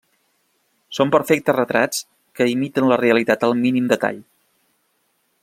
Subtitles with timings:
[0.99, 2.01] Són perfectes retrats
[2.39, 4.21] que imiten la realitat al mínim detall.